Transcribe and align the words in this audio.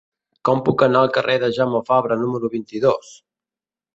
Com 0.47 0.61
puc 0.69 0.83
anar 0.85 1.03
al 1.03 1.09
carrer 1.17 1.35
de 1.43 1.49
Jaume 1.59 1.83
Fabra 1.91 2.17
número 2.21 2.51
vint-i-dos? 2.57 3.15